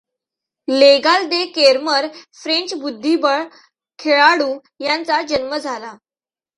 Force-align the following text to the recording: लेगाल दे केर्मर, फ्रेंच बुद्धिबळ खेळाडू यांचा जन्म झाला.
लेगाल 0.67 1.25
दे 1.27 1.43
केर्मर, 1.55 2.07
फ्रेंच 2.33 2.73
बुद्धिबळ 2.73 3.43
खेळाडू 3.99 4.53
यांचा 4.79 5.21
जन्म 5.21 5.55
झाला. 5.57 5.93